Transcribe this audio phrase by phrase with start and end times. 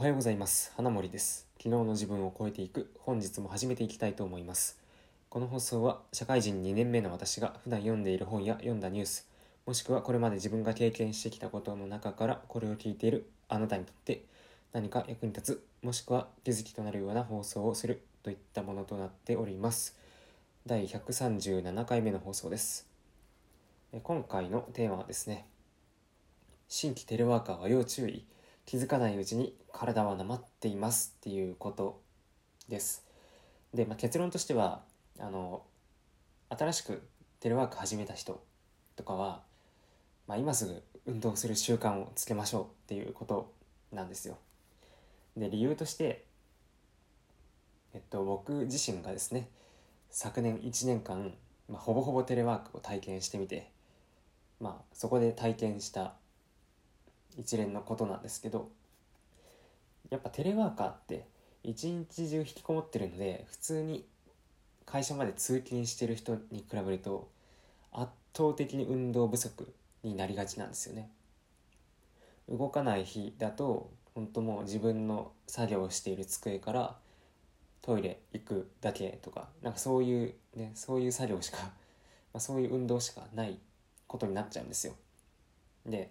[0.00, 0.72] おはようございます。
[0.76, 1.46] 花森です。
[1.58, 2.90] 昨日の自分を超えていく。
[3.00, 4.78] 本日も始めていきたいと思います。
[5.28, 9.28] この放送は社会人2年目の私が普段読んでいる本や読んだニュース
[9.66, 14.24] もしくはこれまで自分が経験してきたことの中からこれを聞いているあなたにとって
[14.72, 19.98] 何か役に立つもしくは気づきとなるような放送をするといったものとなっております。
[20.64, 22.88] 第137回目の放送です。
[24.02, 25.44] 今回のテーマはですね
[26.68, 28.24] 新規テレワーカーは要注意。
[28.66, 32.00] 気づかないうちに体はなまっていますっていうこと
[32.68, 33.04] です。
[33.74, 34.82] で、まあ、結論としては
[35.18, 35.62] あの
[36.50, 37.02] 新しく
[37.40, 38.42] テレワーク始めた人
[38.96, 39.42] とかは、
[40.26, 43.52] まあ、今すぐ運動する習慣をつけましょうっていうこと
[43.92, 44.38] なんですよ。
[45.36, 46.24] で理由として
[47.94, 49.48] えっと僕自身がですね
[50.10, 51.32] 昨年1年間、
[51.68, 53.70] まあ、ほぼほぼテレワークを体験してみて
[54.60, 56.14] まあそこで体験した
[57.40, 58.68] 一連のことなんですけど
[60.10, 61.26] やっぱテレワーカーって
[61.64, 64.04] 一日中引きこもってるので普通に
[64.84, 67.28] 会社まで通勤してる人に比べると
[67.92, 71.10] 圧倒的に運動不足になりがちなんですよね。
[72.48, 76.96] 動かない日だと本当もう自分の作業をしている机から
[77.82, 81.70] トイレ行くだけとかなんかそういうねそういう作業しか、ま
[82.34, 83.58] あ、そういう運動しかない
[84.06, 84.94] ことになっちゃうんですよ。
[85.86, 86.10] で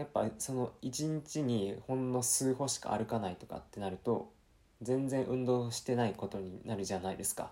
[0.00, 4.32] やっぱその1日にほんの数歩しか歩かないとかってなると
[4.80, 7.50] 全然運動してないことになるじゃないですか。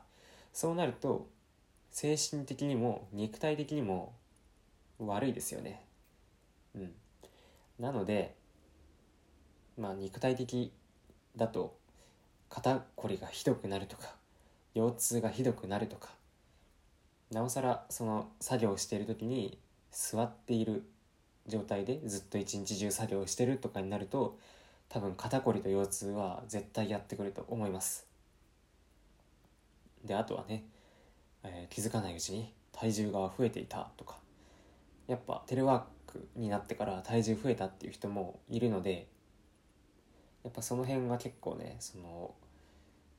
[0.55, 1.29] そうなると
[1.91, 4.15] 精神的にも肉体的にも
[4.99, 5.85] 悪いですよね。
[6.75, 6.93] うん。
[7.79, 8.35] なので
[9.77, 10.73] まあ肉体的
[11.37, 11.77] だと
[12.49, 14.15] 肩こりがひどくなるとか
[14.73, 16.09] 腰痛がひどくなるとか
[17.31, 19.59] なおさらその作業している時に
[19.93, 20.83] 座っている
[21.49, 24.39] 状態でずっと一日中作業してるとかになると
[24.89, 28.07] 多分肩こりと腰痛は絶対やってくると思います。
[30.05, 30.65] であとはね、
[31.43, 34.17] えー、気づかないうちに体重が増えていたとか
[35.09, 39.09] やっぱテレワークになってから体重増えたっていう人もいるので
[40.45, 42.35] やっぱその辺が結構ねその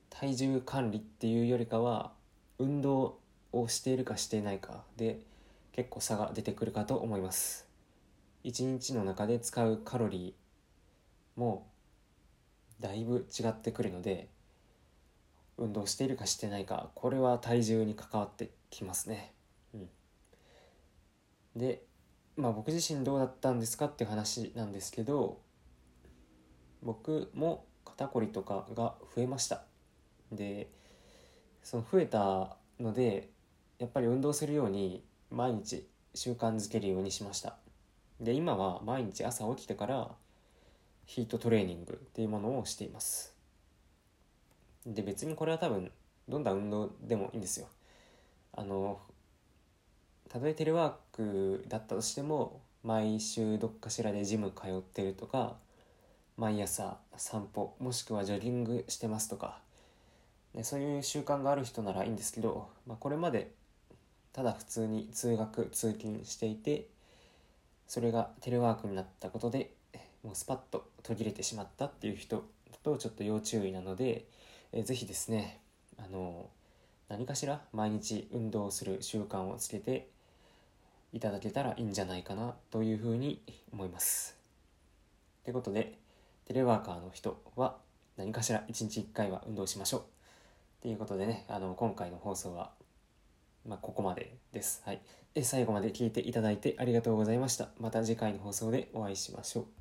[0.08, 2.12] 体重管理っていうよりかは
[2.58, 3.18] 運動
[3.52, 5.20] をしているかしていないかで
[5.72, 7.69] 結構差が出てくるかと思います。
[8.44, 11.66] 1日の中で使うカロリーも
[12.80, 14.28] だいぶ違ってくるので
[15.58, 19.34] 運動しているかしてないかこれは体重に関わってきますね。
[19.74, 19.88] うん、
[21.56, 21.82] で
[22.36, 25.40] まあ僕自身どうだったんですかっていう話なんですけど
[26.82, 29.64] 僕も肩こりとかが増えました。
[30.32, 30.70] で
[31.62, 33.28] その増えたので
[33.78, 37.58] やっぱり運動するように毎日習慣づけるようにしました。
[38.20, 40.10] で今は毎日朝起きてから
[41.06, 43.34] ヒートトレーニングっていうものをしています。
[44.86, 45.90] で別にこれは多分
[46.28, 47.66] どんな運動でもいいんですよ。
[48.52, 49.00] あの
[50.28, 55.56] たとえテレワークだったとしても毎週どっかしらでジム通ってるとか
[56.36, 59.58] 毎朝散歩もしくはジョギングしてますとか、
[60.54, 63.50] ね、そういう習慣がある人ならいいんですけど、まあ、これまで
[64.32, 66.86] ただ普通に通学通勤していて
[67.90, 69.72] それがテレワークになったことで
[70.22, 72.36] もうスパッと途切れてしまったっていう人
[72.70, 74.26] だとちょっと要注意なので、
[74.72, 75.58] えー、ぜひですね
[75.98, 76.48] あの
[77.08, 80.08] 何かしら毎日運動する習慣をつけて
[81.12, 83.42] いただけたらいいんじゃないかなというふうに
[83.72, 84.36] 思います。
[85.42, 85.98] ということで
[86.44, 87.74] テレワーカーの人は
[88.16, 90.02] 何かしら1日1回は運動しましょう。
[90.82, 92.70] ということでねあの今回の放送は
[93.66, 94.82] まあ、ここまでです。
[94.84, 95.00] はい。
[95.42, 97.68] 最後まで聞いていただいてありがとうございました。
[97.78, 99.79] また次回の放送でお会いしましょう。